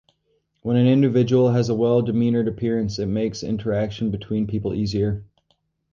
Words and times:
When 0.63 0.77
an 0.77 0.87
individual 0.87 1.51
has 1.51 1.69
a 1.69 1.75
well 1.75 2.01
demeanored 2.01 2.47
appearance 2.47 2.97
it 2.97 3.05
makes 3.05 3.43
interaction 3.43 4.09
between 4.09 4.47
people 4.47 4.73
easier. 4.73 5.23